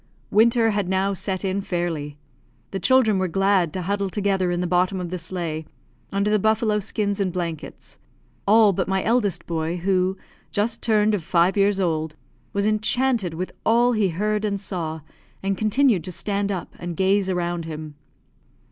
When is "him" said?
17.65-17.93